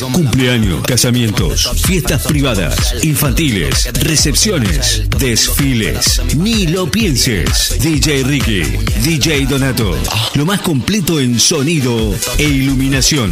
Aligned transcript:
Cumpleaños, 0.00 0.82
casamientos, 0.82 1.70
fiestas 1.86 2.24
privadas, 2.26 2.96
infantiles, 3.04 3.92
recepciones, 3.94 5.04
desfiles. 5.18 6.20
Ni 6.36 6.66
lo 6.66 6.90
pienses. 6.90 7.76
DJ 7.80 8.24
Ricky, 8.24 8.62
DJ 9.04 9.46
Donato. 9.46 9.96
Lo 10.34 10.44
más 10.44 10.60
completo 10.62 11.20
en 11.20 11.38
sonido 11.38 12.12
e 12.38 12.42
iluminación. 12.42 13.30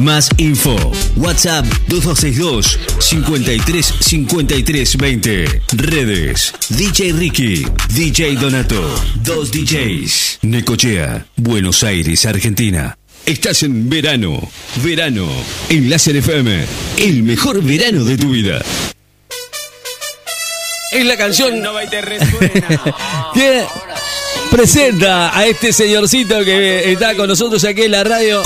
Más 0.00 0.30
info. 0.38 0.76
WhatsApp 1.16 1.66
2262 1.88 2.78
53 2.98 3.94
53 4.00 4.96
20. 4.96 5.62
Redes. 5.72 6.54
DJ 6.70 7.12
Ricky, 7.12 7.66
DJ 7.94 8.36
Donato. 8.36 8.82
Dos 9.22 9.50
DJs. 9.50 10.38
Necochea, 10.42 11.26
Buenos 11.36 11.84
Aires, 11.84 12.24
Argentina. 12.24 12.96
Estás 13.26 13.62
en 13.62 13.88
verano. 13.88 14.50
Verano. 14.82 15.28
En 15.68 15.88
Láser 15.88 16.16
FM. 16.16 16.64
El 16.98 17.22
mejor 17.22 17.62
verano 17.62 18.04
de 18.04 18.18
tu 18.18 18.30
vida. 18.30 18.60
Es 20.90 21.06
la 21.06 21.16
canción 21.16 21.62
que 23.34 23.64
presenta 24.50 25.36
a 25.36 25.46
este 25.46 25.72
señorcito 25.72 26.44
que 26.44 26.92
está 26.92 27.14
con 27.14 27.28
nosotros 27.28 27.64
aquí 27.64 27.82
en 27.82 27.92
la 27.92 28.04
radio. 28.04 28.42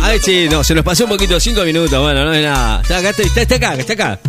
Ay, 0.00 0.18
sí, 0.24 0.48
no, 0.50 0.64
se 0.64 0.74
nos 0.74 0.84
pasó 0.84 1.04
un 1.04 1.10
poquito, 1.10 1.38
cinco 1.38 1.62
minutos. 1.62 2.00
Bueno, 2.02 2.24
no 2.24 2.32
es 2.32 2.42
nada. 2.42 2.80
Está 2.80 2.98
acá, 2.98 3.10
está, 3.10 3.42
está 3.42 3.54
acá, 3.56 3.74
está 3.74 3.92
acá. 3.92 4.20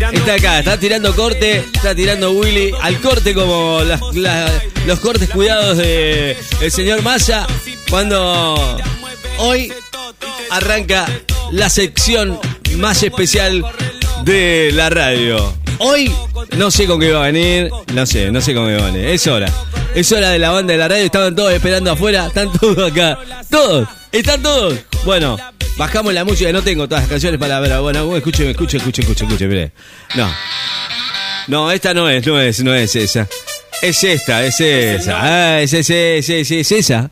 Está 0.00 0.34
acá, 0.34 0.58
está 0.60 0.78
tirando 0.80 1.14
corte, 1.14 1.66
está 1.74 1.94
tirando 1.94 2.30
Willy 2.32 2.72
al 2.80 2.98
corte 3.00 3.34
como 3.34 3.80
las- 4.14 4.62
los 4.86 4.98
cortes 5.00 5.28
cuidados 5.28 5.76
de 5.76 6.34
el 6.62 6.72
señor 6.72 7.02
Massa 7.02 7.46
cuando 7.90 8.56
hoy 9.38 9.70
arranca 10.50 11.06
la 11.50 11.68
sección 11.68 12.38
más 12.76 13.02
especial 13.02 13.62
de 14.24 14.70
la 14.72 14.88
radio. 14.88 15.52
Hoy 15.78 16.10
no 16.56 16.70
sé 16.70 16.86
con 16.86 16.98
qué 16.98 17.12
va 17.12 17.24
a 17.24 17.30
venir, 17.30 17.70
no 17.92 18.06
sé, 18.06 18.30
no 18.32 18.40
sé 18.40 18.54
con 18.54 18.66
qué 18.68 18.76
va 18.76 18.88
a 18.88 18.90
venir. 18.90 19.06
Es 19.08 19.26
hora. 19.26 19.52
Es 19.94 20.10
hora 20.10 20.30
de 20.30 20.38
la 20.38 20.50
banda 20.52 20.72
de 20.72 20.78
la 20.78 20.88
radio, 20.88 21.04
estaban 21.04 21.36
todos 21.36 21.52
esperando 21.52 21.90
afuera, 21.92 22.28
están 22.28 22.50
todos 22.52 22.90
acá. 22.90 23.18
Todos, 23.50 23.86
están 24.10 24.42
todos. 24.42 24.74
Bueno, 25.04 25.36
bajamos 25.76 26.12
la 26.14 26.24
música, 26.24 26.52
no 26.52 26.62
tengo 26.62 26.86
todas 26.88 27.04
las 27.04 27.10
canciones 27.10 27.38
para 27.38 27.60
ver. 27.60 27.78
Bueno, 27.80 28.16
escuchen, 28.16 28.48
escuchen, 28.48 28.78
escuchen, 28.80 29.04
escuchen, 29.04 29.26
escuchen, 29.26 29.48
mire. 29.48 29.72
No. 30.14 30.32
No, 31.48 31.70
esta 31.72 31.92
no 31.92 32.08
es, 32.08 32.26
no 32.26 32.40
es, 32.40 32.62
no 32.62 32.74
es 32.74 32.94
esa. 32.94 33.26
Es 33.80 34.04
esta, 34.04 34.44
es 34.44 34.60
esa. 34.60 35.18
Ah, 35.20 35.60
es, 35.60 35.72
es, 35.72 35.90
es, 35.90 36.28
es, 36.28 36.50
es 36.50 36.72
esa. 36.72 37.10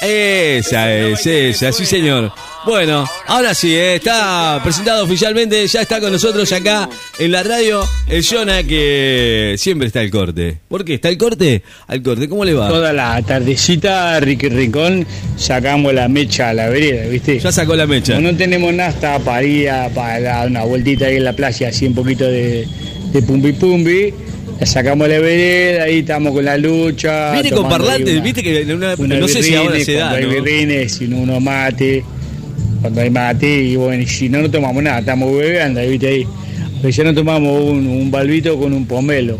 Esa 0.00 0.92
es, 0.92 1.26
esa, 1.26 1.72
sí 1.72 1.86
señor. 1.86 2.32
Bueno, 2.66 3.06
ahora 3.26 3.52
sí, 3.52 3.74
eh, 3.74 3.96
está 3.96 4.58
presentado 4.62 5.04
oficialmente, 5.04 5.66
ya 5.66 5.82
está 5.82 6.00
con 6.00 6.10
nosotros 6.10 6.50
acá 6.50 6.88
en 7.18 7.30
la 7.30 7.42
radio 7.42 7.82
el 8.08 8.24
Jonah 8.24 8.62
que 8.62 9.54
siempre 9.58 9.86
está 9.88 10.00
el 10.02 10.10
corte. 10.10 10.60
¿Por 10.68 10.82
qué? 10.82 10.94
¿Está 10.94 11.10
el 11.10 11.18
corte? 11.18 11.62
Al 11.86 12.02
corte, 12.02 12.26
¿cómo 12.26 12.42
le 12.44 12.54
va? 12.54 12.68
Toda 12.68 12.94
la 12.94 13.20
tardecita, 13.20 14.18
Ricky 14.20 14.48
Rincón, 14.48 15.06
sacamos 15.36 15.92
la 15.92 16.08
mecha 16.08 16.48
a 16.50 16.54
la 16.54 16.70
vereda, 16.70 17.06
¿viste? 17.08 17.38
Ya 17.38 17.52
sacó 17.52 17.76
la 17.76 17.86
mecha. 17.86 18.14
Como 18.14 18.30
no 18.32 18.36
tenemos 18.38 18.72
nada 18.72 19.18
para 19.18 19.42
ir 19.44 19.68
a 19.68 19.90
para 19.90 20.20
dar 20.20 20.48
una 20.48 20.64
vueltita 20.64 21.04
ahí 21.06 21.16
en 21.16 21.24
la 21.24 21.34
playa, 21.34 21.68
así 21.68 21.84
un 21.86 21.94
poquito 21.94 22.24
de, 22.24 22.66
de 23.12 23.22
pumbi 23.22 23.52
pumbi. 23.52 24.14
La 24.58 24.66
sacamos 24.66 25.08
la 25.08 25.18
vereda, 25.18 25.82
ahí 25.84 25.98
estamos 25.98 26.32
con 26.32 26.44
la 26.44 26.56
lucha. 26.56 27.32
Viene 27.32 27.50
con 27.50 27.68
parlantes, 27.68 28.14
una- 28.14 28.22
viste 28.24 28.42
que 28.42 28.60
en 28.62 28.72
una- 28.72 28.94
unos 28.96 29.18
no 29.18 29.28
sé 29.28 29.42
si 29.42 29.54
ahora 29.54 29.78
se 29.80 29.94
da, 29.94 30.12
hay 30.12 30.24
¿no? 30.24 30.30
birrines, 30.30 31.00
uno 31.00 31.40
mate, 31.40 32.04
cuando 32.84 33.00
hay 33.00 33.08
mate, 33.08 33.62
y 33.62 33.76
bueno, 33.76 34.02
y 34.02 34.06
si 34.06 34.28
no, 34.28 34.42
no 34.42 34.50
tomamos 34.50 34.82
nada, 34.82 34.98
estamos 34.98 35.34
bebiendo, 35.34 35.80
viste 35.80 36.06
ahí. 36.06 36.26
Ya 36.92 37.02
no 37.04 37.14
tomamos 37.14 37.62
un, 37.62 37.86
un 37.86 38.10
balbito 38.10 38.58
con 38.58 38.74
un 38.74 38.84
pomelo. 38.84 39.38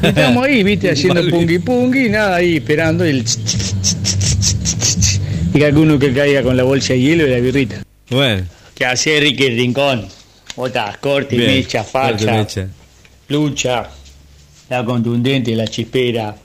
Y 0.00 0.06
estamos 0.06 0.44
ahí, 0.46 0.62
viste, 0.62 0.90
haciendo 0.92 1.16
balbito. 1.16 1.36
pungui 1.36 1.58
pungui, 1.58 2.08
nada, 2.08 2.36
ahí 2.36 2.58
esperando 2.58 3.02
el 3.04 3.24
y 5.54 5.58
que 5.58 5.66
alguno 5.66 5.98
que 5.98 6.12
caiga 6.12 6.44
con 6.44 6.56
la 6.56 6.62
bolsa 6.62 6.92
de 6.92 7.00
hielo 7.00 7.26
y 7.26 7.30
la 7.30 7.38
birrita. 7.38 7.82
Bueno, 8.10 8.44
¿Qué 8.76 8.84
hace 8.86 9.18
Ricky 9.18 9.48
Rincón? 9.48 10.06
Botas, 10.54 10.96
corte, 10.98 11.36
bien. 11.36 11.50
mecha, 11.50 11.82
Corte, 11.82 12.18
facha, 12.24 12.32
mecha. 12.38 12.68
lucha, 13.26 13.90
la 14.70 14.84
contundente, 14.84 15.56
la 15.56 15.66
chispera. 15.66 16.36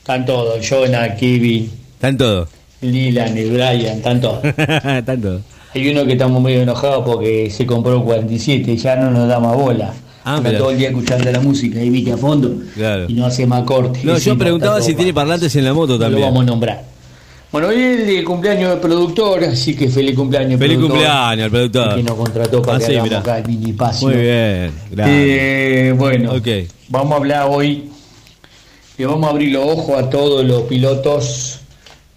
Están 0.00 0.26
todos, 0.26 0.68
Jonah, 0.68 1.14
Kevin, 1.16 1.70
Están 1.94 2.18
todos. 2.18 2.50
Lilan, 2.82 3.38
el 3.38 3.50
Brian, 3.52 3.96
están 3.98 4.20
todos. 4.20 4.44
Están 4.44 5.20
todos. 5.22 5.42
Hay 5.74 5.88
uno 5.88 6.04
que 6.04 6.12
estamos 6.12 6.42
medio 6.42 6.62
enojados 6.62 7.04
porque 7.04 7.50
se 7.50 7.64
compró 7.66 8.02
47 8.04 8.72
y 8.72 8.76
ya 8.76 8.96
no 8.96 9.10
nos 9.10 9.28
da 9.28 9.40
más 9.40 9.56
bola. 9.56 9.92
Ah, 10.24 10.36
Está 10.36 10.56
todo 10.58 10.70
el 10.70 10.78
día 10.78 10.88
escuchando 10.90 11.30
la 11.32 11.40
música 11.40 11.82
y 11.82 11.90
viste 11.90 12.12
a 12.12 12.16
fondo 12.16 12.54
Claro. 12.74 13.06
y 13.08 13.14
no 13.14 13.26
hace 13.26 13.44
más 13.46 13.64
corte. 13.64 14.00
No, 14.04 14.16
yo 14.18 14.38
preguntaba 14.38 14.80
si 14.80 14.94
tiene 14.94 15.12
parlantes 15.12 15.54
en 15.56 15.64
la 15.64 15.72
moto 15.74 15.94
Lo 15.94 15.98
también. 15.98 16.22
vamos 16.22 16.42
a 16.42 16.46
nombrar. 16.46 16.84
Bueno, 17.50 17.68
hoy 17.68 17.76
es 17.82 18.08
el 18.08 18.24
cumpleaños 18.24 18.70
del 18.70 18.78
productor, 18.78 19.44
así 19.44 19.74
que 19.74 19.88
feliz 19.88 20.14
cumpleaños. 20.16 20.58
Feliz 20.58 20.76
productor, 20.78 20.98
cumpleaños 21.00 21.44
al 21.44 21.50
productor. 21.50 21.94
Que 21.96 22.02
nos 22.02 22.14
contrató 22.14 22.62
para 22.62 22.76
Ah, 22.76 22.78
que 22.80 22.86
sí, 22.86 22.92
hagamos 22.92 23.12
acá 23.14 23.38
el 23.38 23.46
mini. 23.48 23.72
Muy 24.02 24.14
bien, 24.14 24.70
grande. 24.90 25.88
Eh, 25.88 25.92
bueno, 25.92 26.32
vamos 26.88 27.12
a 27.12 27.16
hablar 27.16 27.46
hoy, 27.50 27.90
le 28.96 29.06
vamos 29.06 29.26
a 29.26 29.30
abrir 29.30 29.52
los 29.52 29.66
ojos 29.66 29.98
a 30.02 30.08
todos 30.08 30.44
los 30.44 30.62
pilotos 30.62 31.58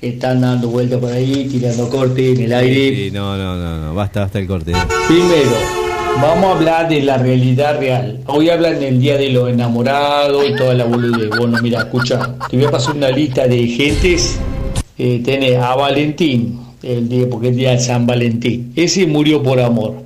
están 0.09 0.41
dando 0.41 0.69
vueltas 0.69 0.99
por 0.99 1.11
ahí, 1.11 1.47
tirando 1.51 1.89
corte 1.89 2.31
en 2.33 2.41
el 2.41 2.53
aire. 2.53 2.95
Sí, 3.05 3.11
no, 3.11 3.37
no, 3.37 3.55
no, 3.57 3.85
no, 3.85 3.93
basta, 3.95 4.21
basta 4.21 4.39
el 4.39 4.47
corte. 4.47 4.71
Primero, 5.07 5.51
vamos 6.21 6.45
a 6.45 6.51
hablar 6.57 6.89
de 6.89 7.01
la 7.01 7.17
realidad 7.17 7.79
real. 7.79 8.19
Hoy 8.27 8.49
hablan 8.49 8.79
del 8.79 8.99
Día 8.99 9.17
de 9.17 9.29
los 9.29 9.49
Enamorados 9.49 10.43
y 10.49 10.55
toda 10.55 10.73
la 10.73 10.85
boludez. 10.85 11.29
Bueno, 11.37 11.57
mira, 11.61 11.79
escucha, 11.79 12.35
te 12.49 12.57
voy 12.57 12.65
a 12.65 12.71
pasar 12.71 12.95
una 12.95 13.09
lista 13.09 13.47
de 13.47 13.67
gentes. 13.67 14.39
Eh, 14.97 15.21
tenés 15.25 15.57
a 15.57 15.75
Valentín, 15.75 16.59
el 16.81 17.09
día, 17.09 17.25
porque 17.29 17.47
es 17.47 17.51
el 17.51 17.57
día 17.57 17.71
de 17.71 17.79
San 17.79 18.05
Valentín. 18.07 18.71
Ese 18.75 19.05
murió 19.07 19.43
por 19.43 19.59
amor. 19.59 20.03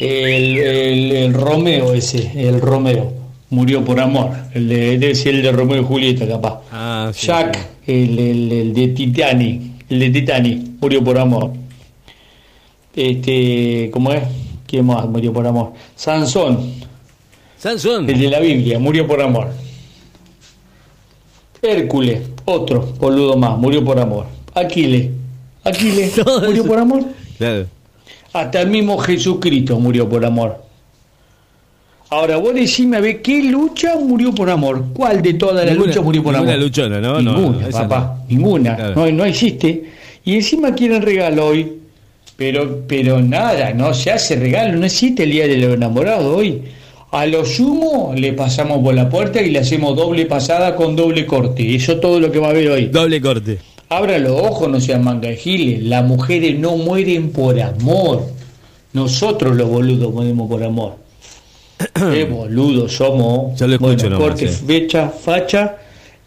El, 0.00 0.56
el- 0.58 1.12
el 1.12 1.34
Romeo 1.34 1.92
ese, 1.94 2.30
el 2.36 2.60
Romeo, 2.60 3.12
murió 3.50 3.84
por 3.84 4.00
amor. 4.00 4.30
El 4.54 4.68
de, 4.68 4.98
debe 4.98 5.14
ser 5.14 5.34
el 5.34 5.42
de 5.42 5.52
Romeo 5.52 5.82
y 5.82 5.84
Julieta, 5.84 6.26
capaz. 6.26 6.59
Ah, 7.10 7.12
sí, 7.12 7.26
Jack, 7.26 7.56
sí. 7.86 7.92
el, 7.92 8.18
el- 8.18 8.52
el 8.52 8.74
de 8.74 8.88
Titanic, 8.88 9.62
el 9.88 9.98
de 10.00 10.10
Titanic, 10.10 10.62
murió 10.80 11.02
por 11.04 11.18
amor. 11.18 11.52
Este, 12.94 13.90
¿cómo 13.92 14.12
es? 14.12 14.22
¿Quién 14.66 14.86
más 14.86 15.06
murió 15.08 15.32
por 15.32 15.46
amor? 15.46 15.72
Sansón, 15.96 16.72
Sansón. 17.58 18.08
el 18.08 18.18
de 18.18 18.28
la 18.28 18.40
Biblia, 18.40 18.78
murió 18.78 19.06
por 19.06 19.20
amor. 19.20 19.48
Hércules, 21.62 22.22
otro 22.46 22.80
boludo 22.98 23.36
más, 23.36 23.58
murió 23.58 23.84
por 23.84 23.98
amor. 23.98 24.26
Aquiles, 24.54 25.10
Aquiles, 25.64 26.20
murió 26.46 26.64
por 26.64 26.78
amor. 26.78 27.04
Claro. 27.38 27.66
Hasta 28.32 28.60
el 28.62 28.70
mismo 28.70 28.96
Jesucristo 28.98 29.78
murió 29.78 30.08
por 30.08 30.24
amor. 30.24 30.64
Ahora, 32.10 32.38
vos 32.38 32.52
decime 32.54 32.96
a 32.96 33.00
ver 33.00 33.22
qué 33.22 33.40
lucha 33.40 33.94
murió 33.94 34.34
por 34.34 34.50
amor. 34.50 34.86
¿Cuál 34.92 35.22
de 35.22 35.34
todas 35.34 35.64
las 35.64 35.76
luchas 35.76 36.02
murió 36.02 36.24
por 36.24 36.32
ninguna 36.32 36.54
amor? 36.54 36.64
luchona, 36.64 37.00
¿no? 37.00 37.22
Ninguna, 37.22 37.68
papá, 37.68 38.16
no. 38.18 38.24
ninguna. 38.28 38.74
Claro. 38.74 38.94
No, 38.96 39.12
no 39.12 39.24
existe. 39.24 39.84
Y 40.24 40.34
encima 40.34 40.74
quieren 40.74 41.02
regalo 41.02 41.46
hoy. 41.46 41.72
Pero, 42.36 42.84
pero 42.88 43.22
nada, 43.22 43.72
no 43.74 43.94
se 43.94 44.10
hace 44.10 44.34
regalo, 44.34 44.76
no 44.76 44.86
existe 44.86 45.22
el 45.22 45.30
día 45.30 45.46
de 45.46 45.58
los 45.58 45.74
enamorados 45.74 46.36
hoy. 46.36 46.62
A 47.12 47.26
lo 47.26 47.44
sumo 47.44 48.12
le 48.16 48.32
pasamos 48.32 48.82
por 48.82 48.94
la 48.94 49.08
puerta 49.08 49.40
y 49.40 49.50
le 49.50 49.60
hacemos 49.60 49.94
doble 49.94 50.26
pasada 50.26 50.74
con 50.74 50.96
doble 50.96 51.26
corte. 51.26 51.74
Eso 51.76 51.92
es 51.92 52.00
todo 52.00 52.18
lo 52.18 52.32
que 52.32 52.38
va 52.40 52.48
a 52.48 52.50
haber 52.50 52.70
hoy. 52.70 52.86
Doble 52.86 53.20
corte. 53.20 53.58
Abra 53.88 54.18
los 54.18 54.32
ojos, 54.32 54.68
no 54.68 54.80
sean 54.80 55.04
manga 55.04 55.28
de 55.28 55.36
giles. 55.36 55.82
Las 55.84 56.04
mujeres 56.04 56.58
no 56.58 56.76
mueren 56.76 57.30
por 57.30 57.60
amor. 57.60 58.26
Nosotros 58.94 59.54
los 59.54 59.68
boludos 59.68 60.12
morimos 60.12 60.48
por 60.48 60.64
amor. 60.64 61.09
Qué 61.94 62.24
boludos 62.30 62.92
somos. 62.96 63.58
Ya 63.58 63.66
lo 63.66 63.74
escucho 63.74 64.08
bueno, 64.08 64.18
corte, 64.18 64.48
sí. 64.48 64.64
fecha, 64.66 65.08
facha. 65.08 65.76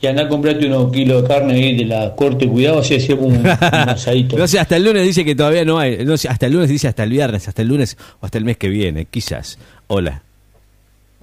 Y 0.01 0.07
anda 0.07 0.23
a 0.23 0.27
comprarte 0.27 0.65
unos 0.65 0.91
kilos 0.91 1.21
de 1.21 1.27
carne 1.29 1.53
ahí 1.53 1.77
de 1.77 1.85
la 1.85 2.13
corte. 2.13 2.45
Cuidado, 2.47 2.79
así 2.79 2.95
hacemos 2.95 3.25
un, 3.25 3.37
un 3.37 3.47
asadito. 3.61 4.37
No 4.37 4.47
sé, 4.47 4.59
hasta 4.59 4.75
el 4.75 4.83
lunes 4.83 5.03
dice 5.03 5.23
que 5.23 5.33
todavía 5.33 5.63
no 5.63 5.79
hay. 5.79 6.03
No 6.03 6.17
sé, 6.17 6.27
hasta 6.27 6.47
el 6.47 6.53
lunes 6.53 6.67
dice 6.69 6.89
hasta 6.89 7.03
el 7.03 7.09
viernes, 7.11 7.47
hasta 7.47 7.61
el 7.61 7.69
lunes 7.69 7.97
o 8.19 8.25
hasta 8.25 8.37
el 8.37 8.43
mes 8.43 8.57
que 8.57 8.67
viene, 8.67 9.05
quizás. 9.05 9.57
Hola. 9.87 10.21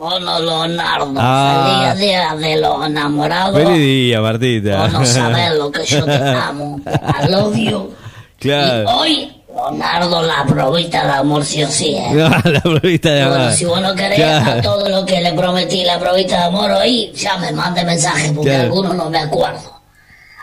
Hola 0.03 0.39
Leonardo, 0.41 1.13
Ah. 1.19 1.93
feliz 1.95 2.09
día 2.09 2.35
de 2.37 2.59
los 2.59 2.87
enamorados. 2.87 3.55
Feliz 3.63 3.77
día, 3.79 4.21
Martita. 4.23 4.83
Vos 4.85 4.93
no 4.95 5.05
sabés 5.05 5.59
lo 5.59 5.71
que 5.71 5.85
yo 5.85 6.05
te 6.07 6.13
amo. 6.17 6.81
I 6.87 7.31
love 7.31 7.55
you. 7.55 7.91
Claro. 8.39 8.85
Y 8.89 8.93
hoy, 8.95 9.33
Leonardo, 9.69 10.23
la 10.23 10.45
probita 10.47 11.05
de 11.07 11.13
amor 11.13 11.45
sí 11.45 11.63
o 11.63 11.69
sí. 11.69 11.95
¿eh? 11.97 12.11
No, 12.13 12.29
la 12.51 12.61
provista 12.61 13.11
de 13.11 13.25
Bueno, 13.27 13.43
amor. 13.45 13.55
si 13.55 13.65
vos 13.65 13.81
no 13.83 13.95
querés 13.95 14.17
Claro. 14.19 14.53
a 14.59 14.63
todo 14.63 14.89
lo 14.89 15.05
que 15.05 15.21
le 15.21 15.33
prometí 15.35 15.85
la 15.85 15.99
probita 15.99 16.37
de 16.39 16.43
amor 16.45 16.71
hoy, 16.71 17.13
ya 17.15 17.37
me 17.39 17.53
mande 17.53 17.85
mensaje 17.85 18.33
porque 18.33 18.51
Claro. 18.51 18.65
algunos 18.65 18.95
no 18.95 19.11
me 19.11 19.19
acuerdo. 19.19 19.81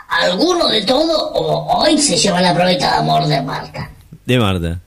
Alguno 0.08 0.68
de 0.68 0.82
todo, 0.82 1.32
o 1.32 1.80
hoy 1.82 1.98
se 1.98 2.16
lleva 2.16 2.40
la 2.40 2.54
probita 2.54 2.90
de 2.92 2.96
amor 2.98 3.26
de 3.26 3.42
Marta. 3.42 3.90
De 4.24 4.38
Marta. 4.38 4.78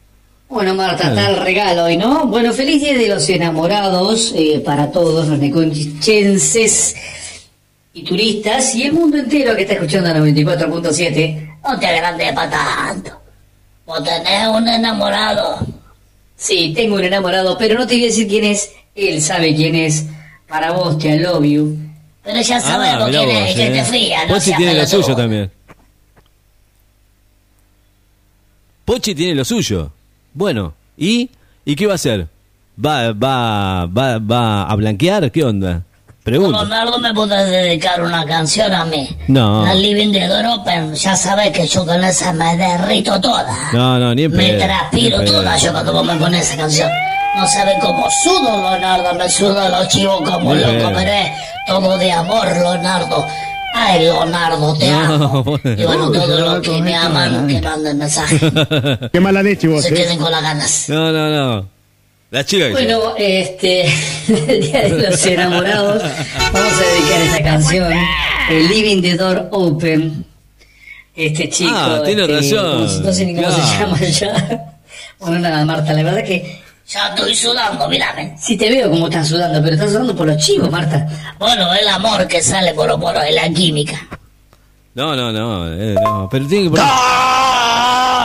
Bueno, 0.50 0.74
Marta, 0.76 1.10
está 1.10 1.30
el 1.30 1.38
regalo 1.38 1.86
hoy, 1.86 1.96
¿no? 1.96 2.26
Bueno, 2.28 2.52
feliz 2.52 2.82
día 2.82 2.94
de 2.98 3.08
los 3.08 3.28
enamorados 3.30 4.34
eh, 4.36 4.62
para 4.66 4.92
todos 4.92 5.28
los 5.28 5.40
neconchenses 5.40 6.96
y 7.94 8.04
turistas 8.04 8.76
y 8.76 8.84
el 8.84 8.94
mundo 8.94 9.18
entero 9.18 9.56
que 9.56 9.62
está 9.62 9.74
escuchando 9.76 10.10
la 10.10 10.20
94.7. 10.20 11.48
No 11.64 11.80
te 11.80 11.88
agrandes 11.88 12.34
para 12.34 12.50
tanto. 12.50 13.01
Vos 13.92 14.06
tenés 14.06 14.48
un 14.48 14.66
enamorado. 14.70 15.68
Sí, 16.38 16.72
tengo 16.74 16.96
un 16.96 17.04
enamorado, 17.04 17.58
pero 17.58 17.78
no 17.78 17.86
te 17.86 17.96
voy 17.96 18.04
a 18.04 18.08
decir 18.08 18.26
quién 18.26 18.46
es. 18.46 18.72
Él 18.96 19.22
sabe 19.22 19.54
quién 19.54 19.76
es. 19.76 20.06
Para 20.48 20.72
vos, 20.72 20.98
te 20.98 21.20
love 21.20 21.44
you. 21.44 21.78
Pero 22.24 22.40
ya 22.40 22.62
sabemos 22.62 23.10
quién 23.10 23.30
es, 23.30 23.58
eh. 23.58 23.70
te 23.70 23.84
fría, 23.84 24.26
no 24.28 24.36
Pochi 24.36 24.54
tiene 24.54 24.76
lo 24.76 24.88
suyo 24.88 25.14
también. 25.14 25.52
Pochi 28.86 29.14
tiene 29.14 29.36
lo 29.36 29.44
suyo. 29.44 29.92
Bueno, 30.34 30.74
¿y? 30.96 31.30
¿Y 31.66 31.76
qué 31.76 31.86
va 31.86 31.92
a 31.92 31.96
hacer? 31.96 32.30
¿Va, 32.84 33.12
va, 33.12 33.88
va, 33.88 34.20
va 34.20 34.72
a 34.72 34.76
blanquear? 34.78 35.30
¿Qué 35.34 35.44
onda? 35.44 35.84
Pregunta. 36.24 36.60
Leonardo, 36.60 37.00
¿me 37.00 37.14
podés 37.14 37.50
dedicar 37.50 38.02
una 38.04 38.24
canción 38.26 38.72
a 38.74 38.86
mí? 38.86 39.10
No. 39.28 39.66
La 39.66 39.74
Living 39.74 40.12
the 40.12 40.28
Door 40.28 40.46
Open, 40.60 40.94
ya 40.94 41.16
sabes 41.16 41.50
que 41.52 41.66
yo 41.66 41.84
con 41.86 42.04
esa 42.04 42.32
me 42.34 42.56
derrito 42.58 43.20
toda. 43.20 43.48
No, 43.74 43.98
no, 43.98 44.14
ni 44.14 44.24
en 44.26 44.32
Me 44.32 44.54
transpiro 44.54 45.24
toda 45.26 45.58
yo 45.58 45.72
cuando 45.72 45.94
vos 45.94 46.06
me 46.06 46.16
pones 46.18 46.48
esa 46.48 46.58
canción. 46.58 46.90
No 47.36 47.48
sabes 47.48 47.76
cómo 47.82 48.08
sudo, 48.24 48.58
Leonardo, 48.58 49.16
me 49.16 49.30
sudo 49.30 49.68
los 49.70 49.88
chivos 49.88 50.22
como 50.22 50.42
Muy 50.42 50.60
loco, 50.60 50.92
pero 50.94 51.12
es 51.12 51.32
todo 51.66 51.98
de 51.98 52.12
amor, 52.12 52.46
Leonardo. 52.52 53.26
Ay, 53.74 54.02
Leonardo, 54.02 54.76
te 54.78 54.92
No, 54.92 55.00
amo. 55.00 55.44
bueno. 55.44 55.82
Y 55.82 55.86
bueno, 55.86 56.12
todos 56.12 56.40
los 56.40 56.60
que 56.60 56.82
me 56.82 56.96
aman, 56.96 57.48
que 57.48 57.62
manden 57.62 57.98
mensaje. 57.98 58.38
Qué 59.12 59.20
mala 59.20 59.42
leche 59.42 59.68
vos, 59.68 59.82
Se 59.82 59.90
eh. 59.90 59.94
queden 59.94 60.20
con 60.20 60.30
las 60.32 60.44
ganas. 60.44 60.86
No, 60.90 61.12
no, 61.12 61.30
no. 61.30 61.81
La 62.32 62.46
chica 62.46 62.68
que 62.68 62.72
Bueno, 62.72 63.14
este, 63.18 63.84
el 64.48 64.62
Día 64.62 64.84
de 64.84 65.10
los 65.10 65.26
Enamorados, 65.26 66.02
vamos 66.54 66.74
a 66.74 66.94
dedicar 66.94 67.22
esta 67.24 67.44
canción, 67.44 67.94
el 68.50 68.68
Living 68.70 69.02
the 69.02 69.18
Door 69.18 69.50
Open. 69.52 70.26
Este 71.14 71.50
chico. 71.50 71.74
Ah, 71.76 72.02
tiene 72.06 72.22
este, 72.22 72.36
razón. 72.56 72.86
No, 72.86 73.00
no 73.02 73.14
sé 73.14 73.26
ni 73.26 73.36
cómo 73.36 73.52
se 73.52 73.78
llama 73.78 74.00
ya. 74.00 74.78
Bueno, 75.20 75.40
nada, 75.40 75.66
Marta, 75.66 75.92
la 75.92 76.04
verdad 76.04 76.24
que 76.24 76.62
Ya 76.88 77.10
estoy 77.10 77.36
sudando, 77.36 77.90
mírame. 77.90 78.38
sí 78.40 78.58
te 78.58 78.70
veo 78.70 78.90
como 78.90 79.08
estás 79.08 79.28
sudando, 79.28 79.62
pero 79.62 79.76
estás 79.76 79.92
sudando 79.92 80.16
por 80.16 80.26
los 80.26 80.38
chivos, 80.38 80.72
Marta. 80.72 81.06
Bueno, 81.38 81.74
el 81.74 81.88
amor 81.90 82.26
que 82.30 82.42
sale 82.42 82.74
por 82.74 82.98
poro 82.98 83.22
es 83.22 83.36
la 83.36 83.50
química. 83.50 84.08
No, 84.94 85.18
no, 85.18 85.34
no, 85.34 85.68
eh, 85.68 85.96
no. 86.02 86.30
Pero 86.32 86.48
tiene 86.48 86.64
que 86.64 86.70
poner... 86.70 86.86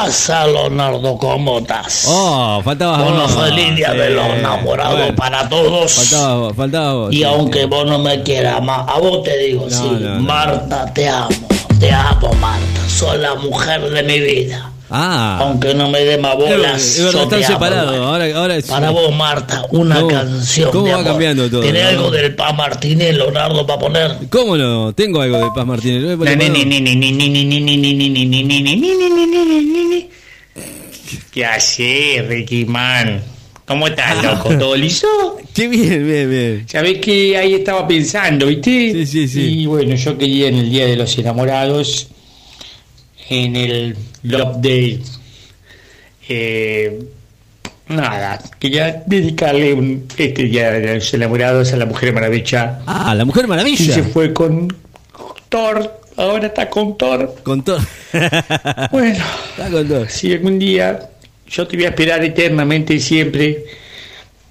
Casa, 0.06 0.46
Leonardo, 0.46 1.18
¿cómo 1.18 1.58
estás? 1.58 2.04
Oh, 2.06 2.60
faltaba 2.62 3.02
Bueno, 3.02 3.22
vos. 3.22 3.32
feliz 3.44 3.74
día 3.74 3.90
de 3.92 4.10
los 4.10 4.24
enamorados 4.24 5.10
para 5.16 5.48
todos. 5.48 5.94
Faltaba 5.94 6.34
vos, 6.36 6.52
faltaba 6.56 6.92
vos. 6.94 7.12
Y 7.12 7.16
sí, 7.16 7.24
aunque 7.24 7.62
sí. 7.62 7.66
vos 7.66 7.86
no 7.86 7.98
me 7.98 8.22
quieras 8.22 8.62
más, 8.62 8.88
a 8.88 9.00
vos 9.00 9.24
te 9.24 9.36
digo, 9.36 9.66
No, 9.68 9.76
sí, 9.76 9.88
no, 10.00 10.14
no. 10.14 10.20
Marta, 10.20 10.94
te 10.94 11.08
amo, 11.08 11.28
te 11.80 11.90
amo, 11.90 12.30
Marta, 12.34 12.88
sos 12.88 13.16
la 13.18 13.34
mujer 13.34 13.90
de 13.90 14.02
mi 14.04 14.20
vida. 14.20 14.70
Ah. 14.88 15.38
Aunque 15.40 15.74
no 15.74 15.88
me 15.90 16.00
dé 16.04 16.16
más 16.16 16.36
bolas, 16.36 16.98
están 16.98 17.42
separados. 17.42 17.96
Ahora, 17.96 18.26
ahora 18.36 18.56
es- 18.56 18.66
Para 18.66 18.90
vos, 18.90 19.12
Marta, 19.14 19.66
una 19.70 19.96
¿Cómo- 19.96 20.08
canción 20.08 20.70
cómo 20.70 20.84
de 20.86 20.92
va 20.92 20.98
amor. 21.00 21.10
cambiando 21.12 21.50
todo, 21.50 21.60
¿Tenés 21.62 21.82
no? 21.82 21.88
algo 21.88 22.10
del 22.12 22.34
Pa 22.36 22.52
Martínez, 22.52 23.16
Leonardo, 23.16 23.66
para 23.66 23.78
poner? 23.80 24.16
¿Cómo 24.30 24.56
no? 24.56 24.92
Tengo 24.94 25.20
algo 25.20 25.38
de 25.38 25.50
Paz 25.54 25.66
Martínez. 25.66 26.16
¿Qué 31.32 31.44
haces, 31.44 32.26
Ricky 32.26 32.64
Man? 32.64 33.22
¿Cómo 33.66 33.88
estás, 33.88 34.22
loco? 34.22 34.56
¿Todo 34.56 34.76
liso? 34.76 35.06
Qué 35.52 35.68
bien, 35.68 36.06
bien, 36.06 36.30
bien. 36.30 36.64
Sabés 36.68 36.98
que 36.98 37.36
ahí 37.36 37.54
estaba 37.54 37.86
pensando, 37.86 38.46
¿viste? 38.46 38.92
Sí, 38.92 39.06
sí, 39.06 39.28
sí. 39.28 39.40
Y 39.62 39.66
bueno, 39.66 39.94
yo 39.96 40.16
quería 40.16 40.48
en 40.48 40.54
el 40.56 40.70
Día 40.70 40.86
de 40.86 40.96
los 40.96 41.18
Enamorados, 41.18 42.08
en 43.28 43.56
el 43.56 43.96
Love 44.22 44.56
Day, 44.60 45.02
eh, 46.28 46.98
nada, 47.88 48.40
quería 48.58 49.02
dedicarle 49.06 49.72
un, 49.74 50.06
este 50.16 50.42
Día 50.44 50.70
de 50.72 50.94
los 50.96 51.14
Enamorados 51.14 51.72
a 51.72 51.76
la 51.76 51.86
Mujer 51.86 52.12
Maravilla. 52.12 52.80
Ah, 52.86 53.14
la 53.14 53.24
Mujer 53.24 53.44
Y 53.44 53.48
Maravilla. 53.48 53.94
se 53.94 54.02
fue 54.02 54.32
con 54.32 54.74
Thor, 55.48 56.00
ahora 56.16 56.46
está 56.48 56.68
con 56.68 56.96
Thor. 56.98 57.34
Con 57.42 57.62
todo. 57.62 57.78
Bueno, 58.90 59.24
Está 59.50 59.70
con 59.70 60.08
si 60.08 60.32
algún 60.32 60.58
día 60.58 61.10
yo 61.48 61.66
te 61.66 61.76
voy 61.76 61.86
a 61.86 61.90
esperar 61.90 62.24
eternamente 62.24 62.94
y 62.94 63.00
siempre, 63.00 63.64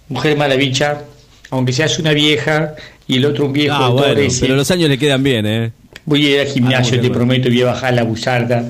Mujer 0.07 0.37
Maravilla, 0.37 1.01
aunque 1.49 1.73
seas 1.73 1.97
una 1.99 2.13
vieja 2.13 2.75
y 3.07 3.17
el 3.17 3.25
otro 3.25 3.45
un 3.45 3.53
viejo, 3.53 3.75
Ah, 3.75 3.87
Thor 3.89 4.13
bueno, 4.15 4.31
pero 4.39 4.55
los 4.55 4.69
años 4.71 4.89
le 4.89 4.97
quedan 4.97 5.23
bien, 5.23 5.45
¿eh? 5.45 5.71
Voy 6.05 6.25
a 6.25 6.29
ir 6.29 6.39
al 6.39 6.47
gimnasio, 6.47 6.99
ah, 6.99 7.01
te 7.01 7.09
prometo, 7.09 7.49
voy 7.49 7.61
a 7.61 7.65
bajar 7.65 7.93
la 7.93 8.03
buzarda 8.03 8.63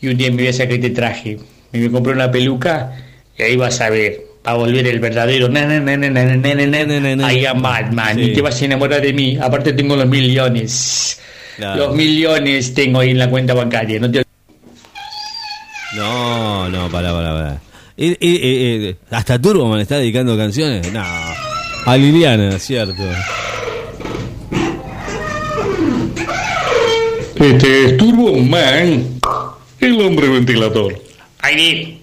y 0.00 0.08
un 0.08 0.16
día 0.16 0.30
me 0.30 0.36
voy 0.36 0.48
a 0.48 0.52
sacar 0.52 0.74
este 0.74 0.90
traje. 0.90 1.38
Me 1.72 1.80
voy 1.80 1.88
a 1.88 1.92
comprar 1.92 2.14
una 2.14 2.30
peluca 2.30 2.92
y 3.38 3.42
ahí 3.42 3.56
vas 3.56 3.80
a 3.80 3.90
ver, 3.90 4.20
va 4.46 4.52
a 4.52 4.54
volver 4.54 4.86
el 4.86 5.00
verdadero 5.00 5.48
na, 5.48 5.66
na, 5.66 7.54
Batman 7.54 8.16
sí. 8.16 8.22
y 8.22 8.32
te 8.34 8.42
vas 8.42 8.60
a 8.60 8.64
enamorar 8.64 9.00
de 9.00 9.12
mí. 9.12 9.38
Aparte 9.40 9.72
tengo 9.72 9.96
los 9.96 10.06
millones. 10.06 11.20
Los 11.58 11.94
millones 11.94 12.74
tengo 12.74 13.00
ahí 13.00 13.10
en 13.10 13.18
la 13.18 13.28
cuenta 13.28 13.54
bancaria. 13.54 13.98
No, 13.98 14.10
te... 14.10 14.24
no, 15.96 16.68
no, 16.68 16.88
para, 16.90 17.12
para, 17.12 17.32
para. 17.32 17.60
Eh, 17.96 18.16
eh, 18.20 18.20
eh, 18.20 18.96
hasta 19.10 19.40
Turboman 19.40 19.80
está 19.80 19.98
dedicando 19.98 20.36
canciones. 20.36 20.92
No. 20.92 21.02
A 21.84 21.96
Liliana, 21.96 22.58
cierto. 22.58 23.02
Este 27.40 27.84
es 27.84 27.96
Turbo 27.96 28.34
Man, 28.36 29.20
el 29.80 30.00
hombre 30.00 30.28
ventilador. 30.28 31.00
Aire. 31.40 31.98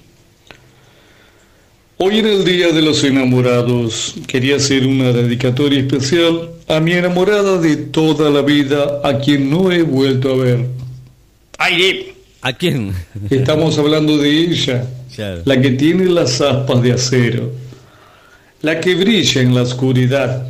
Hoy 1.97 2.19
en 2.19 2.25
el 2.27 2.45
Día 2.45 2.69
de 2.71 2.81
los 2.81 3.03
Enamorados 3.03 4.15
quería 4.27 4.57
hacer 4.57 4.85
una 4.85 5.11
dedicatoria 5.11 5.79
especial 5.79 6.51
a 6.67 6.79
mi 6.79 6.93
enamorada 6.93 7.57
de 7.59 7.75
toda 7.77 8.29
la 8.29 8.41
vida, 8.41 9.01
a 9.03 9.19
quien 9.19 9.49
no 9.49 9.71
he 9.71 9.81
vuelto 9.83 10.33
a 10.33 10.37
ver. 10.37 10.65
Aire. 11.57 12.13
¿A 12.41 12.53
quién? 12.53 12.93
Estamos 13.29 13.77
hablando 13.79 14.17
de 14.17 14.29
ella, 14.29 14.85
Claro. 15.15 15.41
la 15.45 15.59
que 15.59 15.71
tiene 15.71 16.05
las 16.05 16.39
aspas 16.41 16.81
de 16.83 16.91
acero, 16.93 17.51
la 18.61 18.79
que 18.79 18.93
brilla 18.95 19.41
en 19.41 19.55
la 19.55 19.63
oscuridad, 19.63 20.47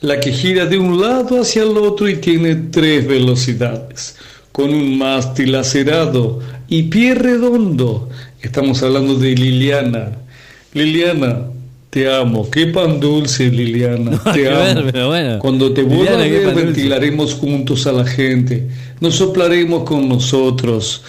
la 0.00 0.18
que 0.18 0.32
gira 0.32 0.66
de 0.66 0.78
un 0.78 1.00
lado 1.00 1.40
hacia 1.40 1.62
el 1.62 1.76
otro 1.76 2.08
y 2.08 2.16
tiene 2.16 2.54
tres 2.54 3.06
velocidades, 3.06 4.16
con 4.52 4.72
un 4.72 4.98
mástil 4.98 5.54
acerado 5.54 6.40
y 6.68 6.84
pie 6.84 7.14
redondo. 7.14 8.08
Estamos 8.40 8.82
hablando 8.82 9.14
de 9.14 9.34
Liliana. 9.34 10.12
Liliana, 10.72 11.42
te 11.90 12.12
amo. 12.12 12.48
Qué 12.48 12.66
pan 12.66 13.00
dulce, 13.00 13.50
Liliana. 13.50 14.12
No, 14.24 14.32
te 14.32 14.48
amo. 14.48 14.58
ver, 14.60 14.92
pero 14.92 15.08
bueno. 15.08 15.38
Cuando 15.40 15.72
te 15.72 15.82
vuelva 15.82 16.14
a 16.14 16.16
ver, 16.16 16.44
dulce. 16.44 16.64
ventilaremos 16.64 17.34
juntos 17.34 17.86
a 17.86 17.92
la 17.92 18.06
gente. 18.06 18.68
Nos 19.00 19.16
soplaremos 19.16 19.84
con 19.84 20.08
nosotros 20.08 21.02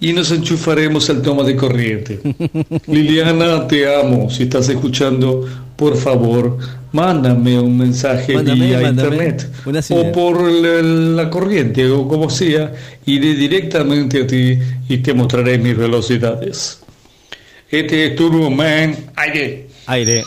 y 0.00 0.12
nos 0.12 0.30
enchufaremos 0.30 1.10
al 1.10 1.20
toma 1.20 1.42
de 1.44 1.56
corriente. 1.56 2.20
Liliana, 2.86 3.66
te 3.66 3.94
amo. 3.94 4.30
Si 4.30 4.44
estás 4.44 4.68
escuchando, 4.68 5.46
por 5.76 5.96
favor, 5.96 6.58
mándame 6.92 7.58
un 7.58 7.76
mensaje 7.76 8.34
Mándame, 8.34 8.66
vía 8.66 8.80
mándame. 8.80 9.08
internet 9.16 9.50
o 9.90 10.12
por 10.12 10.42
la, 10.42 10.82
la 10.82 11.30
corriente 11.30 11.88
o 11.90 12.06
como 12.06 12.30
sea. 12.30 12.72
Iré 13.06 13.34
directamente 13.34 14.22
a 14.22 14.26
ti 14.26 14.58
y 14.88 14.98
te 14.98 15.12
mostraré 15.14 15.58
mis 15.58 15.76
velocidades. 15.76 16.80
Este 17.70 18.06
es 18.06 18.16
Turbo 18.16 18.50
Man 18.50 18.94
Aire. 19.16 19.68
Aire. 19.86 20.24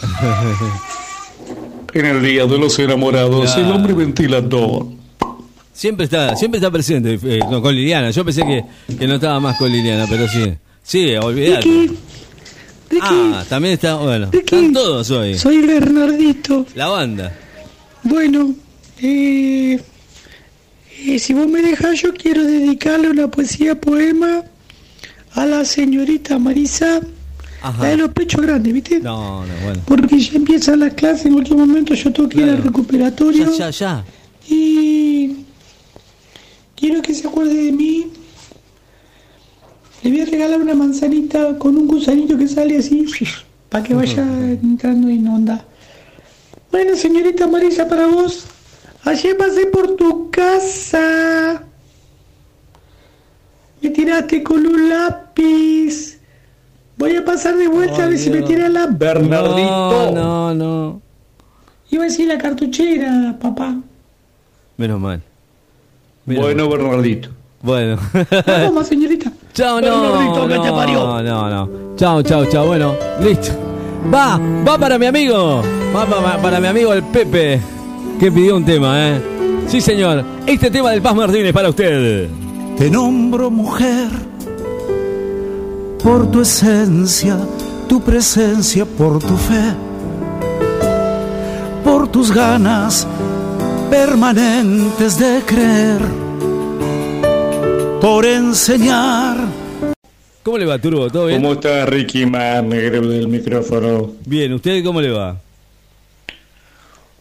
en 1.94 2.06
el 2.06 2.22
Día 2.24 2.46
de 2.46 2.58
los 2.58 2.78
Enamorados, 2.78 3.56
el 3.58 3.72
hombre 3.72 3.94
ventilador. 3.94 4.86
Siempre 5.74 6.06
está, 6.06 6.36
siempre 6.36 6.58
está 6.58 6.72
presente 6.72 7.20
eh, 7.24 7.40
no, 7.50 7.62
con 7.62 7.74
Liliana. 7.76 8.10
Yo 8.12 8.26
pensé 8.26 8.42
que, 8.44 8.64
que 8.98 9.08
no 9.08 9.16
estaba 9.16 9.40
más 9.40 9.58
con 9.58 9.72
Liliana, 9.72 10.06
pero 10.10 10.28
sí. 10.28 10.54
Sí, 10.84 11.16
olvidate. 11.16 11.90
Ah, 13.02 13.46
también 13.48 13.74
está, 13.76 13.96
bueno. 13.96 14.30
Están 14.32 14.74
todos 14.74 15.10
hoy. 15.12 15.38
Soy 15.38 15.62
Bernardito. 15.62 16.66
La 16.76 16.88
banda. 16.88 17.34
Bueno, 18.04 18.54
eh, 19.02 19.80
eh, 21.06 21.20
si 21.20 21.34
vos 21.34 21.48
me 21.48 21.62
dejás, 21.62 22.02
yo 22.02 22.14
quiero 22.14 22.44
dedicarle 22.44 23.10
una 23.10 23.28
poesía 23.30 23.80
poema 23.80 24.44
a 25.34 25.46
la 25.46 25.66
señorita 25.66 26.40
Marisa, 26.40 27.02
Ajá. 27.62 27.84
la 27.84 27.90
de 27.90 27.98
los 27.98 28.12
pechos 28.12 28.42
grandes, 28.42 28.74
¿viste? 28.74 29.00
No, 29.00 29.46
no, 29.46 29.54
bueno. 29.64 29.82
Porque 29.86 30.20
ya 30.20 30.34
empiezan 30.38 30.80
las 30.80 30.94
clases, 30.94 31.26
en 31.28 31.34
último 31.36 31.66
momento 31.66 31.94
yo 31.94 32.12
tengo 32.12 32.30
que 32.30 32.38
ir 32.38 32.44
al 32.44 32.50
Claro. 32.56 32.64
recuperatorio 32.64 33.52
Ya, 33.58 33.70
ya, 33.70 33.70
ya. 33.72 34.06
y 34.50 35.36
quiero 36.76 37.02
que 37.02 37.14
se 37.14 37.28
acuerde 37.28 37.54
de 37.66 37.72
mí 37.72 38.08
Le 40.08 40.14
voy 40.14 40.22
a 40.22 40.26
regalar 40.26 40.62
una 40.62 40.74
manzanita 40.74 41.58
con 41.58 41.76
un 41.76 41.86
gusanito 41.86 42.38
que 42.38 42.48
sale 42.48 42.78
así, 42.78 43.06
para 43.68 43.84
que 43.84 43.94
vaya 43.94 44.24
entrando 44.24 45.10
en 45.10 45.28
onda. 45.28 45.66
Bueno, 46.72 46.96
señorita 46.96 47.46
Marisa, 47.46 47.90
para 47.90 48.08
vos. 48.08 48.46
Ayer 49.04 49.36
pasé 49.36 49.66
por 49.66 49.98
tu 49.98 50.32
casa. 50.32 51.62
Me 53.82 53.90
tiraste 53.90 54.44
con 54.44 54.66
un 54.66 54.88
lápiz. 54.88 56.20
Voy 56.98 57.18
a 57.18 57.26
pasar 57.26 57.58
de 57.58 57.68
vuelta 57.68 58.06
a 58.06 58.08
ver 58.08 58.18
si 58.18 58.30
me 58.30 58.44
tira 58.44 58.70
la 58.70 58.88
Bernardito. 58.88 60.14
No, 60.16 60.54
no. 60.54 61.02
Iba 61.92 62.04
a 62.04 62.08
decir 62.08 62.30
la 62.30 62.38
cartuchera, 62.38 63.38
papá. 63.42 63.76
Menos 64.78 65.02
mal. 65.02 65.22
bueno, 66.26 66.70
Bernardito. 66.70 67.28
Bueno. 67.62 68.00
Vamos, 68.46 68.88
señorita. 68.88 69.34
Chao, 69.58 69.82
no. 69.82 69.90
no, 69.90 70.48
No, 70.48 71.24
no, 71.24 71.50
no. 71.50 71.70
Chao, 71.96 72.22
chao, 72.22 72.46
chao. 72.46 72.68
Bueno, 72.68 72.94
listo. 73.20 73.54
Va, 74.14 74.40
va 74.64 74.78
para 74.78 75.00
mi 75.00 75.08
amigo. 75.08 75.64
Va 75.96 76.06
para, 76.06 76.40
para 76.40 76.60
mi 76.60 76.68
amigo 76.68 76.94
el 76.94 77.02
Pepe, 77.02 77.60
que 78.20 78.32
pidió 78.32 78.56
un 78.56 78.64
tema, 78.64 79.10
¿eh? 79.10 79.22
Sí, 79.68 79.82
señor. 79.82 80.24
Este 80.46 80.70
tema 80.70 80.92
del 80.92 81.02
Paz 81.02 81.16
Martínez 81.16 81.54
para 81.54 81.70
usted. 81.70 82.30
Te 82.78 82.92
nombro 82.92 83.50
mujer 83.50 84.10
por 86.04 86.30
tu 86.30 86.42
esencia, 86.42 87.40
tu 87.90 88.00
presencia, 88.00 88.86
por 88.86 89.18
tu 89.18 89.36
fe, 89.38 89.74
por 91.84 92.08
tus 92.10 92.32
ganas 92.32 93.08
permanentes 93.90 95.18
de 95.18 95.42
creer, 95.44 96.02
por 98.02 98.26
enseñar. 98.26 99.38
¿Cómo 100.44 100.58
le 100.58 100.66
va, 100.66 100.80
Turbo? 100.80 101.10
¿Todo 101.10 101.28
bien? 101.28 101.42
¿Cómo 101.42 101.54
está 101.54 101.86
Ricky 101.86 102.26
Man, 102.26 102.70
negro 102.70 103.08
del 103.08 103.28
micrófono? 103.28 104.14
Bien, 104.26 104.54
¿usted 104.54 104.84
cómo 104.84 105.02
le 105.02 105.12
va? 105.12 105.40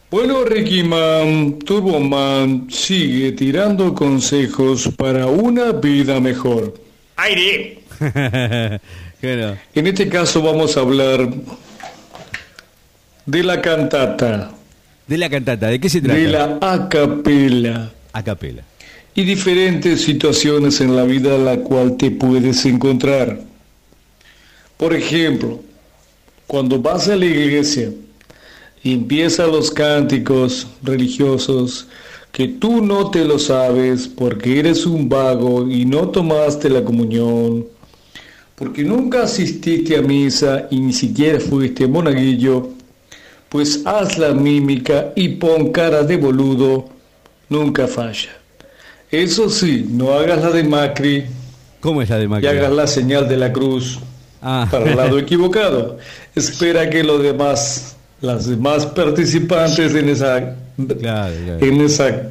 Bueno, 0.09 0.45
Ricky 0.45 0.83
Man, 0.83 1.59
Turbo 1.59 1.99
Man 1.99 2.67
sigue 2.69 3.33
tirando 3.33 3.93
consejos 3.93 4.89
para 4.95 5.27
una 5.27 5.73
vida 5.73 6.19
mejor. 6.19 6.73
¡Aire! 7.17 7.79
En 9.19 9.87
este 9.87 10.07
caso 10.07 10.43
vamos 10.43 10.77
a 10.77 10.81
hablar 10.81 11.27
de 13.25 13.43
la 13.43 13.59
cantata. 13.61 14.51
De 15.07 15.17
la 15.17 15.27
cantata, 15.27 15.67
¿de 15.67 15.79
qué 15.79 15.89
se 15.89 16.01
trata? 16.01 16.19
De 16.19 16.27
la 16.27 16.59
acapela. 16.61 17.91
Acapela. 18.13 18.63
Y 19.17 19.23
diferentes 19.23 20.01
situaciones 20.01 20.79
en 20.79 20.95
la 20.95 21.03
vida 21.03 21.33
en 21.33 21.45
la 21.45 21.57
cual 21.57 21.97
te 21.97 22.11
puedes 22.11 22.63
encontrar. 22.67 23.41
Por 24.77 24.93
ejemplo, 24.93 25.59
cuando 26.45 26.79
vas 26.79 27.07
a 27.07 27.15
la 27.15 27.25
iglesia 27.25 27.91
y 28.83 28.93
empiezan 28.93 29.51
los 29.51 29.71
cánticos 29.71 30.67
religiosos 30.83 31.87
que 32.31 32.47
tú 32.47 32.85
no 32.85 33.09
te 33.09 33.25
lo 33.25 33.39
sabes 33.39 34.07
porque 34.07 34.59
eres 34.59 34.85
un 34.85 35.09
vago 35.09 35.67
y 35.67 35.83
no 35.83 36.09
tomaste 36.09 36.69
la 36.69 36.83
comunión, 36.83 37.65
porque 38.53 38.83
nunca 38.83 39.23
asististe 39.23 39.97
a 39.97 40.03
misa 40.03 40.67
y 40.69 40.79
ni 40.79 40.93
siquiera 40.93 41.39
fuiste 41.39 41.87
monaguillo, 41.87 42.69
pues 43.49 43.81
haz 43.83 44.19
la 44.19 44.31
mímica 44.35 45.11
y 45.15 45.29
pon 45.29 45.71
cara 45.71 46.03
de 46.03 46.17
boludo, 46.17 46.87
nunca 47.49 47.87
falla. 47.87 48.29
Eso 49.11 49.49
sí, 49.49 49.85
no 49.89 50.13
hagas 50.13 50.41
la 50.41 50.49
de 50.51 50.63
Macri. 50.63 51.25
¿Cómo 51.79 52.01
es 52.01 52.09
la 52.09 52.17
de 52.17 52.27
Macri? 52.27 52.45
Y 52.45 52.49
hagas 52.49 52.71
la 52.71 52.87
señal 52.87 53.27
de 53.29 53.37
la 53.37 53.53
cruz 53.53 53.99
Ah. 54.41 54.67
para 54.69 54.89
el 54.91 54.95
lado 54.97 55.17
equivocado. 55.17 55.97
Espera 56.35 56.89
que 56.89 57.03
los 57.03 57.23
demás, 57.23 57.95
las 58.21 58.47
demás 58.47 58.85
participantes 58.85 59.95
en 59.95 60.09
esa, 60.09 60.55
en 60.77 61.81
esa 61.81 62.29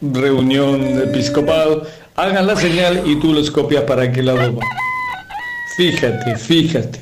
reunión 0.00 0.80
episcopal 1.00 1.82
hagan 2.16 2.46
la 2.46 2.56
señal 2.56 3.02
y 3.06 3.16
tú 3.16 3.32
los 3.32 3.50
copias 3.50 3.84
para 3.84 4.02
aquel 4.04 4.26
lado 4.26 4.56
va. 4.56 4.64
Fíjate, 5.76 6.36
fíjate. 6.36 7.00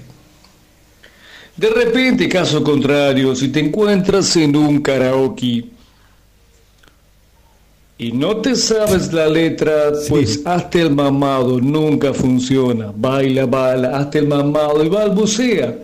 De 1.57 1.71
repente, 1.71 2.29
caso 2.29 2.63
contrario, 2.63 3.35
si 3.35 3.49
te 3.49 3.61
encuentras 3.61 4.37
en 4.37 4.55
un 4.55 4.83
karaoke 4.83 5.65
y 7.99 8.13
no 8.13 8.37
te 8.37 8.55
sabes 8.57 9.13
la 9.13 9.27
letra, 9.27 9.93
pues 10.09 10.43
hazte 10.45 10.83
el 10.83 10.91
mamado, 10.95 11.61
nunca 11.61 12.13
funciona. 12.13 12.93
Baila, 12.95 13.47
baila, 13.47 13.97
hazte 13.97 14.19
el 14.19 14.29
mamado 14.29 14.85
y 14.85 14.89
balbucea. 14.89 15.77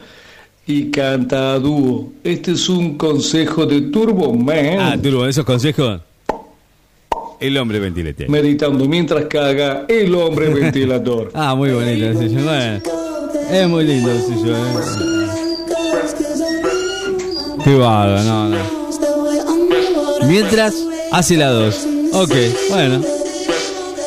Y 0.67 0.91
canta 0.91 1.55
a 1.55 1.59
dúo. 1.59 2.13
Este 2.23 2.53
es 2.53 2.69
un 2.69 2.97
consejo 2.97 3.67
de 3.67 3.81
Turbo 3.83 4.33
Man. 4.35 4.77
Ah, 4.79 4.97
Turbo, 5.03 5.27
esos 5.27 5.45
consejos. 5.45 6.01
El 7.41 7.57
hombre 7.59 7.81
ventilete. 7.81 8.29
Meditando 8.29 8.87
mientras 8.87 9.25
caga 9.25 9.85
el 9.89 10.15
hombre 10.15 10.49
ventilador. 10.51 11.31
Ah, 11.35 11.55
muy 11.57 11.71
bonito 11.71 12.11
ese 12.11 12.29
yo. 12.29 12.41
Bueno, 12.45 12.81
es 13.51 13.69
muy 13.69 13.85
lindo 13.85 14.13
ese 14.13 14.35
yo. 14.47 14.57
eh. 14.57 14.61
Qué 17.65 17.75
bárbaro, 17.75 18.23
no, 18.23 18.49
no. 18.51 18.57
Mientras 20.29 20.75
hace 21.11 21.37
la 21.37 21.49
2. 21.51 21.89
Ok, 22.13 22.35
bueno. 22.69 23.03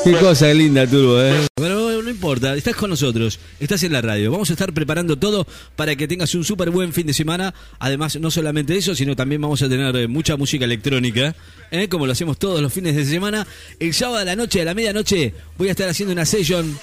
Qué 0.03 0.13
cosa 0.13 0.53
linda, 0.53 0.85
Turbo, 0.85 1.19
¿eh? 1.19 1.47
No 1.57 2.11
importa, 2.11 2.55
estás 2.55 2.75
con 2.75 2.91
nosotros, 2.91 3.39
estás 3.59 3.81
en 3.81 3.91
la 3.91 4.01
radio. 4.01 4.31
Vamos 4.31 4.51
a 4.51 4.53
estar 4.53 4.71
preparando 4.73 5.17
todo 5.17 5.47
para 5.75 5.95
que 5.95 6.07
tengas 6.07 6.35
un 6.35 6.43
súper 6.43 6.69
buen 6.69 6.93
fin 6.93 7.07
de 7.07 7.13
semana. 7.13 7.53
Además, 7.79 8.15
no 8.17 8.29
solamente 8.29 8.77
eso, 8.77 8.93
sino 8.93 9.15
también 9.15 9.41
vamos 9.41 9.63
a 9.63 9.69
tener 9.69 9.95
eh, 9.95 10.07
mucha 10.07 10.37
música 10.37 10.65
electrónica, 10.65 11.35
¿eh? 11.71 11.89
como 11.89 12.05
lo 12.05 12.11
hacemos 12.11 12.37
todos 12.37 12.61
los 12.61 12.71
fines 12.71 12.95
de 12.95 13.05
semana. 13.05 13.47
El 13.79 13.93
sábado 13.95 14.19
a 14.19 14.23
la 14.23 14.35
noche, 14.35 14.61
a 14.61 14.65
la 14.65 14.75
medianoche, 14.75 15.33
voy 15.57 15.69
a 15.69 15.71
estar 15.71 15.89
haciendo 15.89 16.13
una 16.13 16.25
session 16.25 16.77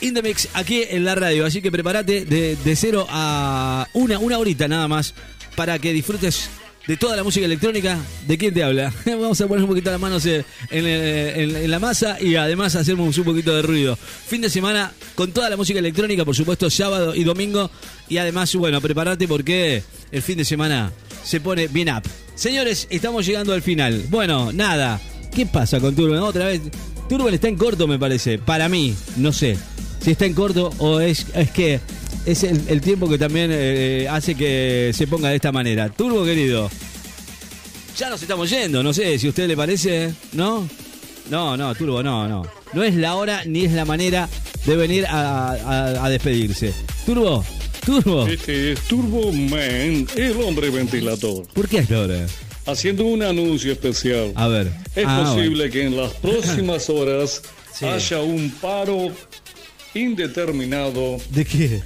in 0.00 0.14
the 0.14 0.22
mix 0.22 0.48
aquí 0.54 0.84
en 0.88 1.04
la 1.04 1.14
radio. 1.14 1.44
Así 1.44 1.60
que 1.60 1.70
prepárate 1.70 2.24
de, 2.24 2.56
de 2.56 2.76
cero 2.76 3.06
a 3.10 3.86
una, 3.92 4.18
una 4.18 4.38
horita 4.38 4.66
nada 4.68 4.88
más 4.88 5.12
para 5.54 5.78
que 5.78 5.92
disfrutes 5.92 6.48
de 6.86 6.96
toda 6.96 7.16
la 7.16 7.22
música 7.22 7.46
electrónica. 7.46 7.98
¿De 8.26 8.36
quién 8.38 8.52
te 8.54 8.62
habla? 8.62 8.92
Vamos 9.06 9.40
a 9.40 9.46
poner 9.46 9.62
un 9.64 9.68
poquito 9.70 9.90
las 9.90 10.00
manos 10.00 10.24
en, 10.26 10.44
en- 10.70 10.86
en- 10.86 11.56
en 11.56 11.70
la 11.70 11.78
masa 11.78 12.20
y 12.20 12.36
además 12.36 12.74
hacemos 12.76 13.16
un 13.18 13.24
poquito 13.24 13.54
de 13.54 13.62
ruido. 13.62 13.96
Fin 13.96 14.40
de 14.40 14.50
semana 14.50 14.92
con 15.14 15.32
toda 15.32 15.48
la 15.50 15.56
música 15.56 15.78
electrónica, 15.78 16.24
por 16.24 16.34
supuesto, 16.34 16.68
sábado 16.70 17.14
y 17.14 17.24
domingo. 17.24 17.70
Y 18.08 18.18
además, 18.18 18.54
bueno, 18.56 18.80
prepárate 18.80 19.28
porque 19.28 19.82
el 20.10 20.22
fin 20.22 20.38
de 20.38 20.44
semana 20.44 20.92
se 21.24 21.40
pone 21.40 21.68
bien 21.68 21.90
up. 21.90 22.02
Señores, 22.34 22.86
estamos 22.90 23.26
llegando 23.26 23.52
al 23.52 23.62
final. 23.62 24.04
Bueno, 24.08 24.52
nada. 24.52 25.00
¿Qué 25.34 25.46
pasa 25.46 25.78
con 25.78 25.94
Turbo? 25.94 26.16
Otra 26.24 26.46
vez. 26.46 26.60
Turbo 27.08 27.28
está 27.28 27.48
en 27.48 27.56
corto, 27.56 27.86
me 27.86 27.98
parece. 27.98 28.38
Para 28.38 28.68
mí, 28.68 28.94
no 29.16 29.32
sé. 29.32 29.56
Si 30.00 30.12
está 30.12 30.24
en 30.24 30.32
corto 30.34 30.72
o 30.78 30.98
es, 31.00 31.26
es 31.34 31.50
que 31.50 31.78
es 32.26 32.42
el, 32.44 32.60
el 32.68 32.80
tiempo 32.80 33.08
que 33.08 33.18
también 33.18 33.50
eh, 33.52 34.06
hace 34.10 34.34
que 34.34 34.92
se 34.94 35.06
ponga 35.06 35.28
de 35.30 35.36
esta 35.36 35.52
manera. 35.52 35.88
Turbo, 35.88 36.24
querido. 36.24 36.70
Ya 37.98 38.08
nos 38.08 38.22
estamos 38.22 38.48
yendo, 38.48 38.82
no 38.82 38.92
sé 38.92 39.18
si 39.18 39.26
a 39.26 39.30
usted 39.30 39.46
le 39.48 39.56
parece, 39.56 40.12
¿no? 40.32 40.66
No, 41.28 41.56
no, 41.56 41.74
Turbo, 41.74 42.02
no, 42.02 42.26
no. 42.28 42.42
No 42.72 42.82
es 42.82 42.94
la 42.94 43.14
hora 43.16 43.42
ni 43.44 43.64
es 43.64 43.72
la 43.72 43.84
manera 43.84 44.28
de 44.64 44.76
venir 44.76 45.06
a, 45.06 45.50
a- 45.52 46.04
a 46.04 46.08
despedirse. 46.10 46.72
Turbo, 47.04 47.44
Turbo. 47.84 48.26
Este 48.26 48.72
es 48.72 48.80
Turbo 48.82 49.32
Man, 49.32 50.06
el 50.16 50.40
hombre 50.44 50.70
ventilador. 50.70 51.46
¿Por 51.48 51.68
qué 51.68 51.84
hora? 51.94 52.26
Haciendo 52.66 53.04
un 53.04 53.22
anuncio 53.22 53.72
especial. 53.72 54.32
A 54.36 54.46
ver. 54.48 54.70
Es 54.94 55.04
Ah, 55.06 55.24
posible 55.34 55.68
que 55.70 55.84
en 55.84 55.96
las 55.96 56.12
próximas 56.14 56.88
horas 56.90 57.42
Sí. 57.78 57.84
haya 57.86 58.20
un 58.20 58.50
paro 58.60 59.10
indeterminado 59.94 61.18
¿De 61.30 61.44
qué? 61.44 61.82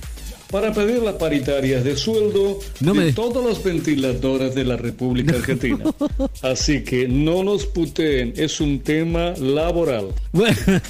Para 0.54 0.73
pedir 0.73 1.02
las 1.02 1.14
paritarias 1.16 1.82
de 1.82 1.96
sueldo 1.96 2.61
No 2.78 2.92
de 2.94 3.06
me- 3.06 3.12
todos 3.12 3.44
los 3.44 3.61
ventiladores 3.64 4.54
de 4.54 4.62
la 4.64 4.76
República 4.76 5.34
Argentina. 5.34 5.82
Así 6.42 6.84
que 6.84 7.08
no 7.08 7.42
nos 7.42 7.66
puteen, 7.66 8.32
es 8.37 8.61
un 8.61 8.78
tema 8.78 9.34
laboral. 9.40 10.11
Bueno. 10.30 10.56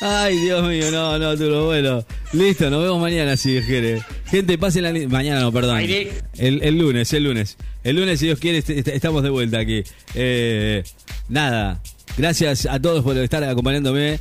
Ay, 0.00 0.38
Dios 0.38 0.66
mío, 0.66 0.90
no, 0.90 1.18
no, 1.18 1.36
Turbo, 1.36 1.66
bueno. 1.66 2.02
Listo, 2.32 2.70
nos 2.70 2.82
vemos 2.82 2.98
mañana 2.98 3.36
si 3.36 3.52
Dios 3.52 3.66
quiere. 3.66 4.00
Gente, 4.24 4.56
pasen 4.56 4.82
la... 4.84 5.08
Mañana 5.08 5.40
no, 5.40 5.52
perdón. 5.52 5.80
El, 5.80 6.62
el 6.62 6.78
lunes, 6.78 7.12
el 7.12 7.24
lunes. 7.24 7.58
El 7.84 7.96
lunes, 7.96 8.18
si 8.18 8.24
Dios 8.26 8.38
quiere, 8.38 8.58
est- 8.58 8.70
est- 8.70 8.88
estamos 8.88 9.22
de 9.22 9.28
vuelta 9.28 9.58
aquí. 9.58 9.82
Eh, 10.14 10.82
nada, 11.28 11.82
gracias 12.16 12.64
a 12.64 12.80
todos 12.80 13.04
por 13.04 13.18
estar 13.18 13.44
acompañándome. 13.44 14.18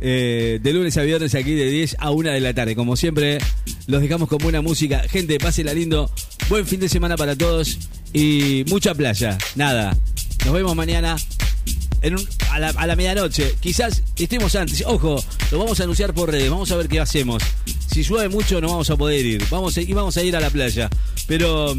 eh, 0.00 0.60
de 0.62 0.72
lunes 0.74 0.94
a 0.98 1.02
viernes 1.02 1.34
aquí 1.34 1.54
de 1.54 1.70
10 1.70 1.96
a 1.98 2.10
1 2.10 2.30
de 2.32 2.40
la 2.40 2.52
tarde. 2.52 2.76
Como 2.76 2.96
siempre, 2.96 3.38
los 3.86 4.02
dejamos 4.02 4.28
con 4.28 4.38
buena 4.38 4.60
música. 4.60 5.04
Gente, 5.08 5.38
pásenla 5.38 5.72
lindo. 5.74 6.10
Buen 6.48 6.66
fin 6.66 6.80
de 6.80 6.88
semana 6.88 7.16
para 7.16 7.36
todos 7.36 7.78
y 8.12 8.64
mucha 8.68 8.94
playa. 8.94 9.38
Nada, 9.54 9.96
nos 10.44 10.54
vemos 10.54 10.74
mañana 10.76 11.16
a, 12.50 12.58
la, 12.58 12.68
a 12.70 12.86
la 12.86 12.96
medianoche. 12.96 13.54
Quizás 13.60 14.02
estemos 14.16 14.54
antes. 14.54 14.82
Ojo, 14.86 15.22
lo 15.50 15.58
vamos 15.58 15.80
a 15.80 15.84
anunciar 15.84 16.14
por 16.14 16.30
redes. 16.30 16.50
Vamos 16.50 16.70
a 16.70 16.76
ver 16.76 16.88
qué 16.88 17.00
hacemos. 17.00 17.42
Si 17.92 18.02
llueve 18.02 18.28
mucho, 18.28 18.60
no 18.60 18.68
vamos 18.68 18.90
a 18.90 18.96
poder 18.96 19.24
ir. 19.24 19.44
Vamos 19.50 19.76
y 19.78 19.92
vamos 19.92 20.16
a 20.16 20.22
ir 20.22 20.36
a 20.36 20.40
la 20.40 20.50
playa. 20.50 20.88
Pero. 21.26 21.74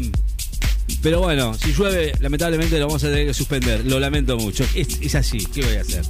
Pero 1.02 1.20
bueno, 1.20 1.54
si 1.54 1.72
llueve, 1.74 2.12
lamentablemente 2.18 2.78
lo 2.78 2.86
vamos 2.86 3.04
a 3.04 3.08
tener 3.08 3.26
que 3.26 3.34
suspender. 3.34 3.84
Lo 3.84 4.00
lamento 4.00 4.36
mucho. 4.38 4.64
Es, 4.74 4.98
es 5.00 5.14
así. 5.14 5.38
¿Qué 5.54 5.62
voy 5.62 5.76
a 5.76 5.82
hacer? 5.82 6.02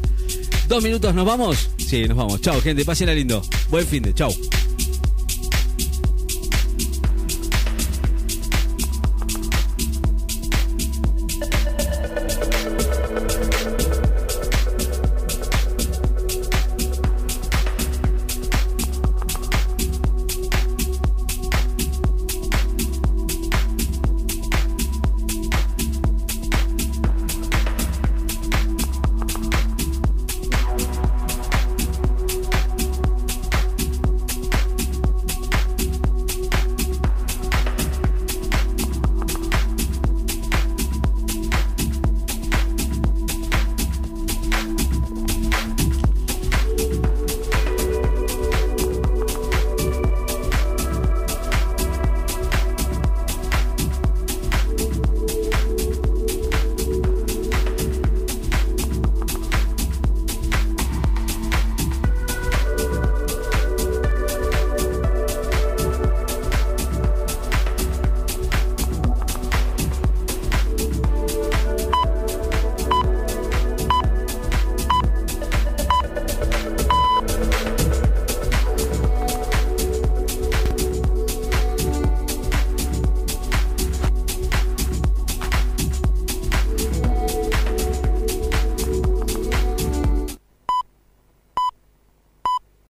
¿Dos 0.69 0.83
minutos 0.83 1.15
nos 1.15 1.27
vamos? 1.27 1.71
Sí, 1.79 2.05
nos 2.05 2.17
vamos. 2.17 2.41
Chao, 2.41 2.61
gente. 2.63 2.85
Pásenla 2.85 3.13
lindo. 3.15 3.43
Buen 3.71 3.87
fin 3.87 4.03
de. 4.03 4.15
Chao. 4.15 4.33